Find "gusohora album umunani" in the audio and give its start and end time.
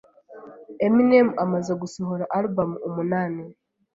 1.81-3.43